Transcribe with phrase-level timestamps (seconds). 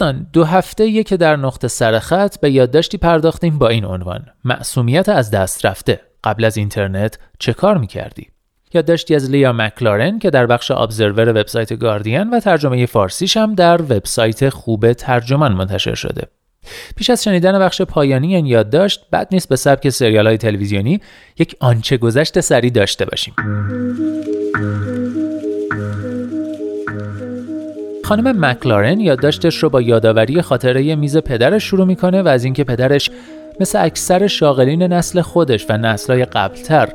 [0.00, 5.30] دوستان دو هفته که در نقطه سرخط به یادداشتی پرداختیم با این عنوان معصومیت از
[5.30, 8.28] دست رفته قبل از اینترنت چه کار می‌کردی؟
[8.74, 13.82] یادداشتی از لیا مکلارن که در بخش ابزرور وبسایت گاردین و ترجمه فارسیش هم در
[13.82, 16.22] وبسایت خوب ترجمان منتشر شده.
[16.96, 21.00] پیش از شنیدن بخش پایانی این یادداشت بد نیست به سبک سریال های تلویزیونی
[21.38, 23.34] یک آنچه گذشت سری داشته باشیم.
[28.10, 33.10] خانم مکلارن یادداشتش رو با یادآوری خاطره میز پدرش شروع می‌کنه و از اینکه پدرش
[33.60, 36.88] مثل اکثر شاغلین نسل خودش و نسلهای قبلتر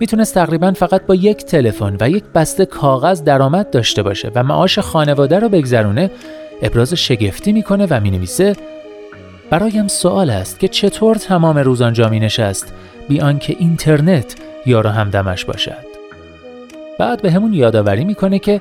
[0.00, 4.78] می‌تونست تقریبا فقط با یک تلفن و یک بسته کاغذ درآمد داشته باشه و معاش
[4.78, 6.10] خانواده رو بگذرونه
[6.62, 8.56] ابراز شگفتی می‌کنه و می‌نویسه
[9.50, 12.74] برایم سوال است که چطور تمام روز آنجا می نشست
[13.08, 15.88] بی آنکه اینترنت یار همدمش باشد؟
[16.98, 18.60] بعد به همون یادآوری می‌کنه که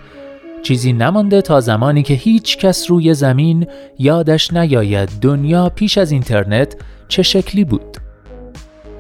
[0.68, 3.68] چیزی نمانده تا زمانی که هیچ کس روی زمین
[4.00, 6.76] یادش نیاید دنیا پیش از اینترنت
[7.08, 7.98] چه شکلی بود.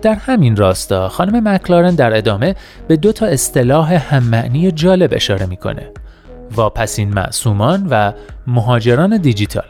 [0.01, 2.55] در همین راستا خانم مکلارن در ادامه
[2.87, 5.91] به دو تا اصطلاح معنی جالب اشاره می‌کنه.
[6.55, 8.11] واپسین معصومان و
[8.47, 9.67] مهاجران دیجیتال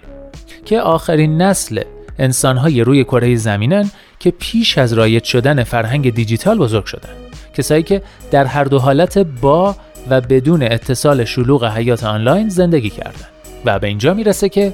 [0.66, 1.82] که آخرین نسل
[2.20, 7.10] انسانهای روی کره زمینن که پیش از رایج شدن فرهنگ دیجیتال بزرگ شدن.
[7.54, 9.76] کسایی که در هر دو حالت با
[10.10, 13.28] و بدون اتصال شلوغ حیات آنلاین زندگی کردن
[13.66, 14.74] و به اینجا می‌رسه که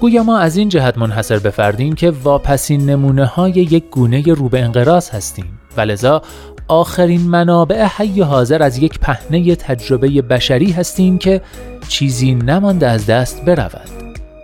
[0.00, 4.48] گویا ما از این جهت منحصر به فردیم که واپسین نمونه های یک گونه رو
[4.48, 5.58] به انقراض هستیم.
[5.76, 6.22] و لذا
[6.68, 11.40] آخرین منابع حی حاضر از یک پهنه تجربه بشری هستیم که
[11.88, 13.88] چیزی نمانده از دست برود.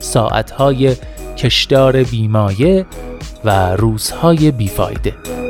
[0.01, 0.97] ساعتهای
[1.37, 2.87] کشدار بیمایه
[3.45, 5.42] و روزهای بیفایده.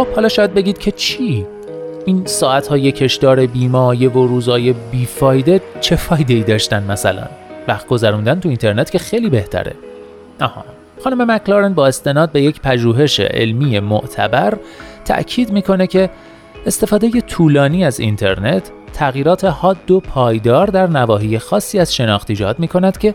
[0.00, 1.46] خب حالا شاید بگید که چی؟
[2.06, 7.22] این ساعت های کشدار بیمایه و روزای بیفایده چه فایده ای داشتن مثلا؟
[7.68, 9.74] وقت گذروندن تو اینترنت که خیلی بهتره.
[10.40, 10.64] آها
[11.04, 14.58] خانم مکلارن با استناد به یک پژوهش علمی معتبر
[15.04, 16.10] تأکید می‌کنه که
[16.66, 22.68] استفاده طولانی از اینترنت تغییرات حاد و پایدار در نواحی خاصی از شناخت ایجاد می
[22.68, 23.14] کند که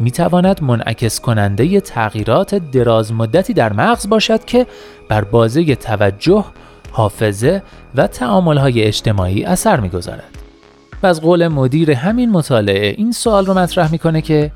[0.00, 4.66] می تواند منعکس کننده تغییرات دراز مدتی در مغز باشد که
[5.08, 6.44] بر بازه توجه،
[6.90, 7.62] حافظه
[7.94, 8.08] و
[8.58, 10.38] های اجتماعی اثر می‌گذارد.
[11.02, 14.52] و از قول مدیر همین مطالعه این سوال رو مطرح می‌کنه که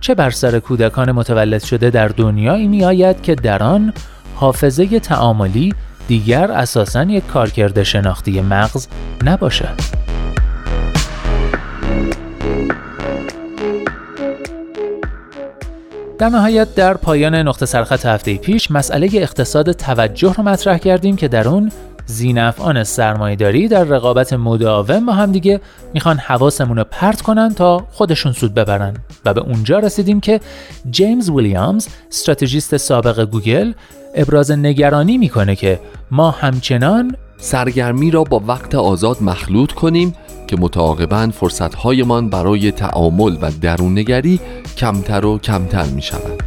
[0.00, 3.92] چه بر سر کودکان متولد شده در دنیایی می آید که در آن
[4.34, 5.74] حافظه تعاملی
[6.08, 8.88] دیگر اساساً یک کارکرد شناختی مغز
[9.24, 10.01] نباشد.
[16.22, 21.28] در نهایت در پایان نقطه سرخط هفته پیش مسئله اقتصاد توجه رو مطرح کردیم که
[21.28, 21.72] در اون
[22.06, 25.60] زینفعان سرمایهداری در رقابت مداوم با هم دیگه
[25.94, 28.96] می‌خوان حواسمون رو پرت کنن تا خودشون سود ببرن.
[29.24, 30.40] و به اونجا رسیدیم که
[30.90, 33.72] جیمز ویلیامز استراتژیست سابق گوگل
[34.14, 35.80] ابراز نگرانی می‌کنه که
[36.10, 40.14] ما همچنان سرگرمی را با وقت آزاد مخلوط کنیم
[40.52, 44.40] که متعاقبا فرصتهایمان برای تعامل و دروننگری
[44.76, 46.42] کمتر و کمتر می شود.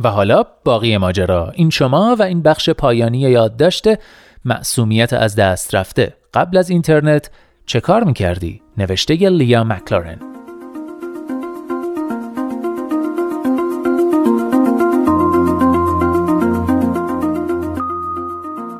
[0.00, 3.84] و حالا باقی ماجرا این شما و این بخش پایانی یادداشت
[4.44, 7.30] معصومیت از دست رفته قبل از اینترنت
[7.66, 10.18] چه کار می‌کردی؟ نوشته لیا مکلارن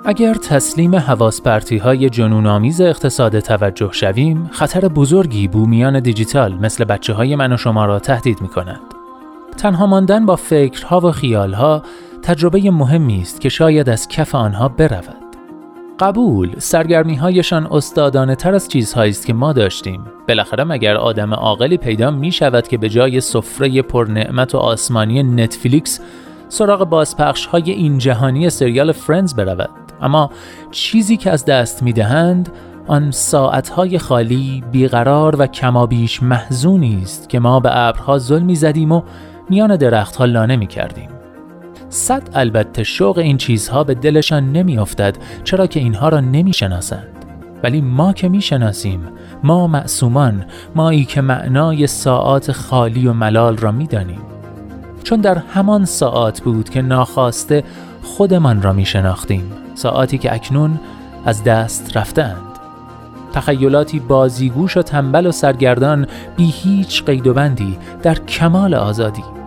[0.04, 1.40] اگر تسلیم حواس
[1.82, 7.56] های جنون آمیز اقتصاد توجه شویم، خطر بزرگی بومیان دیجیتال مثل بچه های من و
[7.56, 8.97] شما را تهدید می کند.
[9.58, 11.82] تنها ماندن با فکرها و خیالها
[12.22, 15.28] تجربه مهمی است که شاید از کف آنها برود.
[16.00, 21.76] قبول سرگرمی هایشان استادانه تر از چیزهایی است که ما داشتیم بالاخره مگر آدم عاقلی
[21.76, 26.00] پیدا می شود که به جای سفره پرنعمت و آسمانی نتفلیکس
[26.49, 29.70] سراغ بازپخش های این جهانی سریال فرندز برود
[30.02, 30.31] اما
[30.70, 32.52] چیزی که از دست می دهند
[32.87, 39.02] آن ساعتهای خالی بیقرار و کمابیش محزونی است که ما به ابرها ظلمی زدیم و
[39.50, 41.08] میان درختها لانه می کردیم
[41.88, 47.24] صد البته شوق این چیزها به دلشان نمیافتد چرا که اینها را نمی‌شناسند.
[47.62, 49.00] ولی ما که می‌شناسیم
[49.42, 54.20] ما معصومان مایی که معنای ساعات خالی و ملال را می‌دانیم.
[55.04, 57.64] چون در همان ساعات بود که ناخواسته
[58.02, 60.80] خودمان را میشناختیم ساعاتی که اکنون
[61.24, 62.36] از دست رفتند
[63.32, 66.06] تخیلاتی بازیگوش و تنبل و سرگردان
[66.36, 69.38] بی هیچ قید و بندی در کمال آزادی.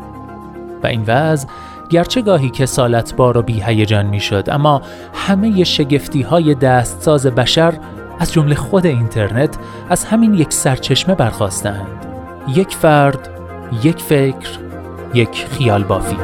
[0.84, 1.48] و این وضع
[1.90, 4.82] گرچه گاهی کسالت بار و بی هیجان می شد اما
[5.14, 7.74] همه شگفتی های دستساز بشر
[8.20, 9.58] از جمله خود اینترنت
[9.90, 12.06] از همین یک سرچشمه برخواستند
[12.56, 13.30] یک فرد
[13.84, 14.60] یک فکر
[15.14, 16.18] یک خیال بافی.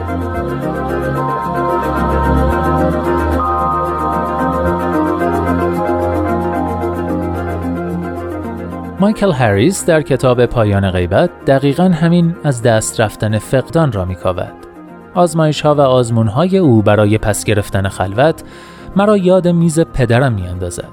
[9.00, 14.54] مایکل هریس در کتاب پایان غیبت دقیقا همین از دست رفتن فقدان را میکاود.
[15.14, 18.44] آزمایش ها و آزمون های او برای پس گرفتن خلوت
[18.96, 20.90] مرا یاد میز پدرم می اندازد.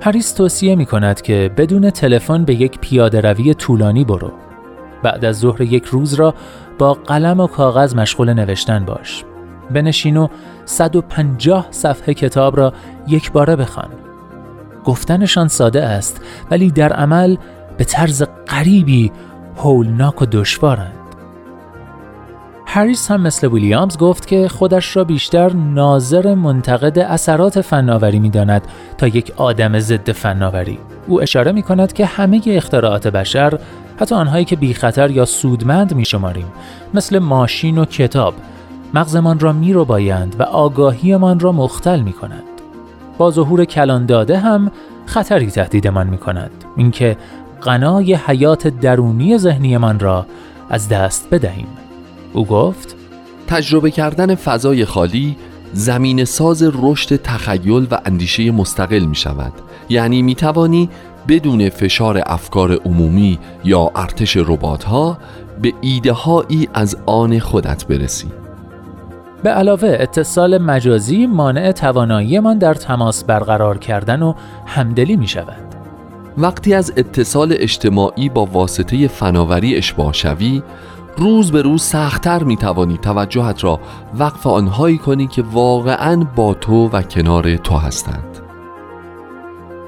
[0.00, 4.32] هریس توصیه می کند که بدون تلفن به یک پیاده روی طولانی برو.
[5.02, 6.34] بعد از ظهر یک روز را
[6.78, 9.24] با قلم و کاغذ مشغول نوشتن باش.
[9.70, 10.28] بنشین و
[10.64, 12.72] 150 صفحه کتاب را
[13.08, 14.09] یک باره بخوان.
[14.84, 17.36] گفتنشان ساده است ولی در عمل
[17.76, 19.12] به طرز غریبی
[19.56, 21.00] هولناک و دشوارند.
[22.66, 28.62] هریس هم مثل ویلیامز گفت که خودش را بیشتر ناظر منتقد اثرات فناوری می داند
[28.98, 30.78] تا یک آدم ضد فناوری.
[31.06, 33.58] او اشاره می کند که همه اختراعات بشر
[34.00, 36.46] حتی آنهایی که بی خطر یا سودمند می شماریم
[36.94, 38.34] مثل ماشین و کتاب
[38.94, 42.49] مغزمان را می رو بایند و آگاهیمان را مختل می کند.
[43.20, 44.70] با ظهور کلان داده هم
[45.06, 47.16] خطری تهدیدمان می کند اینکه
[47.62, 50.26] غنای حیات درونی ذهنیمان را
[50.70, 51.66] از دست بدهیم.
[52.32, 52.96] او گفت
[53.46, 55.36] تجربه کردن فضای خالی
[55.72, 59.52] زمین ساز رشد تخیل و اندیشه مستقل می شود
[59.88, 60.90] یعنی می توانی
[61.28, 65.18] بدون فشار افکار عمومی یا ارتش ربات ها
[65.62, 68.39] به ایده هایی از آن خودت برسی.
[69.42, 74.34] به علاوه اتصال مجازی مانع تواناییمان در تماس برقرار کردن و
[74.66, 75.74] همدلی می شود
[76.38, 80.62] وقتی از اتصال اجتماعی با واسطه فناوری اشباه شوی
[81.16, 83.80] روز به روز سختتر می توانی توجهت را
[84.18, 88.38] وقف آنهایی کنی که واقعا با تو و کنار تو هستند.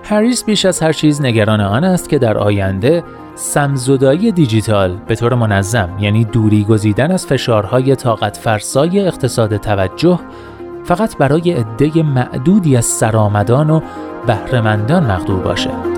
[0.02, 3.04] هریس بیش از هر چیز نگران آن است که در آینده
[3.34, 10.20] سمزدایی دیجیتال به طور منظم یعنی دوری گزیدن از فشارهای طاقت فرسای اقتصاد توجه
[10.84, 13.81] فقط برای عده معدودی از سرآمدان و
[14.26, 15.91] بهرهمندان مقدور باشد.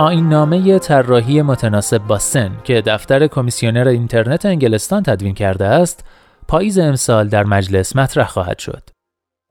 [0.00, 6.04] آین نامه طراحی متناسب با سن که دفتر کمیسیونر اینترنت انگلستان تدوین کرده است،
[6.48, 8.82] پاییز امسال در مجلس مطرح خواهد شد.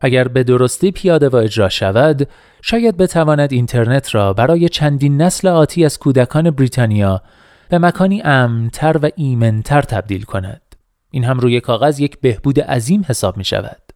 [0.02, 2.28] اگر به درستی پیاده و اجرا شود،
[2.62, 7.22] شاید بتواند اینترنت را برای چندین نسل آتی از کودکان بریتانیا
[7.70, 10.76] به مکانی امنتر و ایمنتر تبدیل کند.
[11.12, 13.89] این هم روی کاغذ یک بهبود عظیم حساب می شود.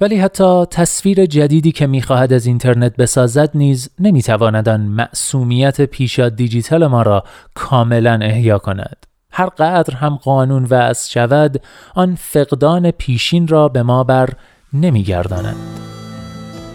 [0.00, 6.86] ولی حتی تصویر جدیدی که می‌خواهد از اینترنت بسازد نیز نمی‌تواند آن معصومیت پیشا دیجیتال
[6.86, 9.06] ما را کاملا احیا کند.
[9.32, 11.60] هر قدر هم قانون وضع شود
[11.94, 14.28] آن فقدان پیشین را به ما بر
[14.72, 15.56] نمیگرداند.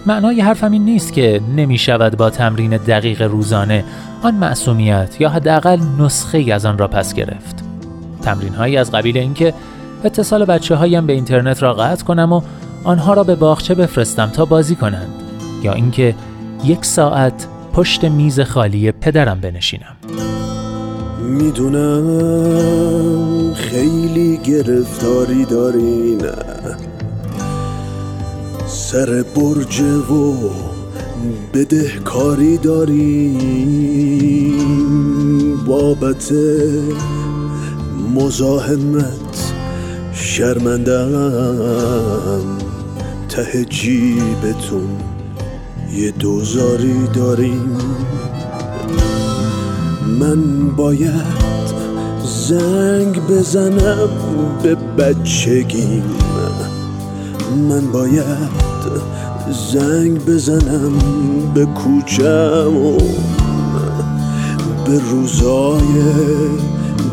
[0.05, 3.83] معنای حرفم این نیست که نمی شود با تمرین دقیق روزانه
[4.23, 7.63] آن معصومیت یا حداقل نسخه از آن را پس گرفت.
[8.21, 9.53] تمرین هایی از قبیل اینکه
[10.03, 12.41] اتصال بچه هایم به اینترنت را قطع کنم و
[12.83, 15.13] آنها را به باغچه بفرستم تا بازی کنند
[15.63, 16.15] یا اینکه
[16.63, 19.95] یک ساعت پشت میز خالی پدرم بنشینم.
[21.29, 22.43] می‌دونم
[23.53, 26.21] خیلی گرفتاری دارین
[28.67, 30.35] سر برج و
[31.53, 33.77] بدهکاری داریم.
[35.65, 36.33] بابت
[38.15, 39.53] مزاحمت
[40.13, 41.47] شرمندم
[43.37, 44.87] ته جیبتون
[45.93, 47.77] یه دوزاری داریم.
[50.19, 51.37] من باید
[52.25, 54.09] زنگ بزنم
[54.63, 56.03] به بچگیم.
[57.69, 58.49] من باید
[59.73, 60.93] زنگ بزنم
[61.53, 62.73] به کوچم.
[64.85, 65.81] به روزای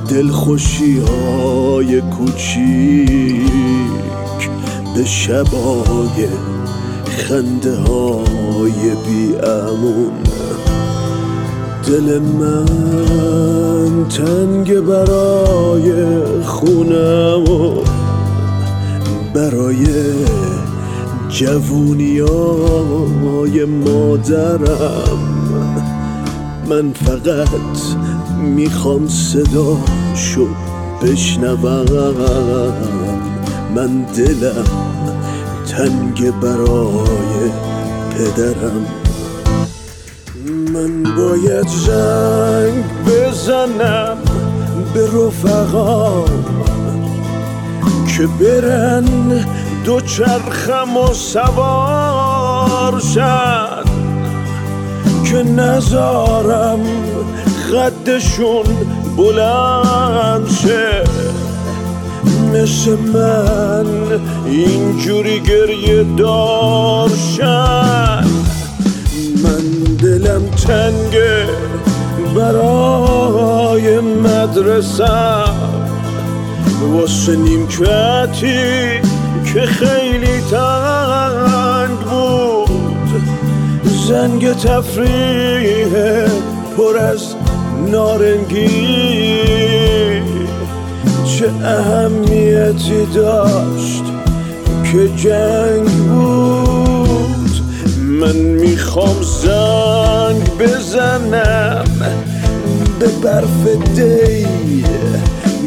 [0.09, 3.45] دلخوشی های کوچیک
[4.95, 6.29] به شبای
[7.07, 10.13] خنده های بی امون.
[11.87, 12.65] دل من
[14.09, 15.93] تنگ برای
[16.45, 17.83] خونم و
[19.35, 19.87] برای
[21.29, 25.19] جوونی های مادرم.
[26.69, 27.49] من فقط
[28.41, 30.47] می‌خوام صداشو
[31.03, 31.85] بشنوم.
[33.75, 34.84] من دلم
[35.77, 37.51] تنگ برای
[38.11, 38.87] پدرم.
[40.73, 44.17] من باید زنگ بزنم
[44.95, 46.25] به رفقا
[48.17, 49.05] که برن
[49.85, 53.89] دو چرخم و سوار شد
[55.25, 56.81] که نزارم
[57.73, 58.65] قدشون
[59.17, 61.05] بلند شه.
[62.55, 63.87] مثل من
[64.47, 67.45] اینجوری گریه دارشن
[69.45, 71.47] من دلم تنگه
[72.37, 75.05] برای مدرسه.
[76.93, 79.01] واسه نیمکتی
[79.53, 83.23] که خیلی تنگ بود.
[84.09, 85.89] زنگ تفریح
[86.77, 87.35] پر از
[87.91, 89.64] نارنگی.
[91.45, 94.05] چه اهمیتی داشت
[94.93, 97.51] که جنگ بود.
[97.99, 101.85] من می‌خوام زنگ بزنم
[103.01, 104.47] به برف دی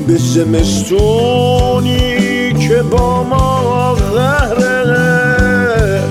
[0.07, 1.93] به زمستونی
[2.53, 6.01] که با ما غهره.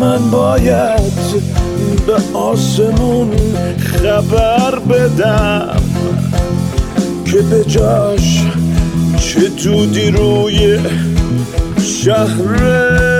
[0.00, 1.16] من باید
[2.06, 3.30] به آسمون
[3.78, 5.82] خبر بدم.
[7.36, 8.42] که به جاش
[9.18, 10.78] چه دودی روی
[11.82, 13.15] شهره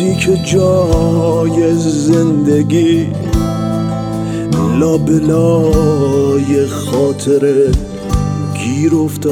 [0.00, 3.06] کسی که جای زندگی
[4.78, 7.72] لابلای خاطر
[8.54, 9.30] گیر افتاد.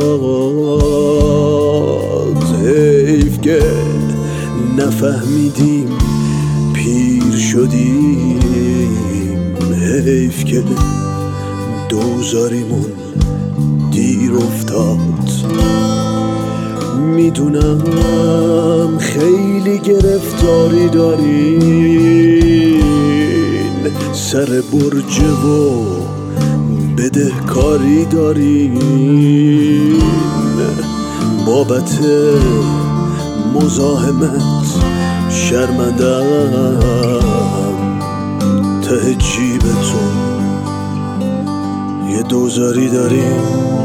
[2.66, 3.62] حیف که
[4.78, 5.88] نفهمیدیم
[6.74, 8.40] پیر شدیم.
[10.04, 10.62] حیف که
[11.88, 12.92] دوزاریمون
[13.90, 14.98] دیر افتاد.
[16.98, 17.78] می‌دونم
[18.98, 21.62] خیلی گرفتاری دارین.
[24.12, 25.84] سر برج و
[26.96, 28.78] بدهکاری دارین.
[31.46, 31.98] بابت
[33.54, 34.42] مزاحمت
[35.30, 36.26] شرمندم
[38.82, 40.14] ته جیبتون
[42.10, 43.77] یه دوزاری دارین.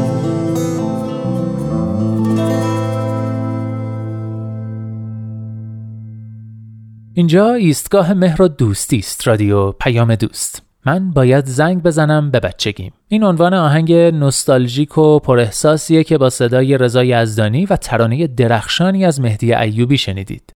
[7.16, 10.62] اینجا ایستگاه مهر و دوستی است رادیو پیام دوست.
[10.86, 12.92] من باید زنگ بزنم به بچگیم.
[13.08, 19.20] این عنوان آهنگ نوستالژیک و پراحساسیه که با صدای رضا یزدانی و ترانه درخشانی از
[19.20, 20.53] مهدی ایوبی شنیدید.